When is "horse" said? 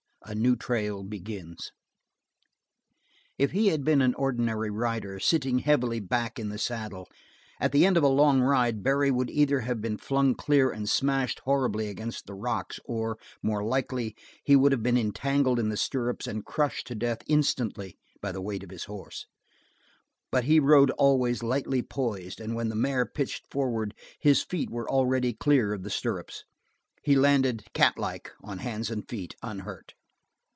18.85-19.25